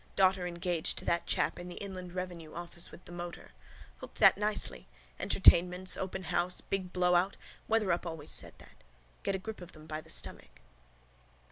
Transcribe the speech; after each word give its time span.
Daughter 0.15 0.47
engaged 0.47 0.97
to 0.97 1.05
that 1.05 1.27
chap 1.27 1.59
in 1.59 1.67
the 1.67 1.75
inland 1.75 2.13
revenue 2.15 2.55
office 2.55 2.89
with 2.89 3.05
the 3.05 3.11
motor. 3.11 3.51
Hooked 3.99 4.17
that 4.17 4.35
nicely. 4.35 4.87
Entertainments. 5.19 5.95
Open 5.95 6.23
house. 6.23 6.59
Big 6.59 6.91
blowout. 6.91 7.37
Wetherup 7.69 8.07
always 8.07 8.31
said 8.31 8.55
that. 8.57 8.83
Get 9.21 9.35
a 9.35 9.37
grip 9.37 9.61
of 9.61 9.73
them 9.73 9.85
by 9.85 10.01
the 10.01 10.09
stomach. 10.09 10.61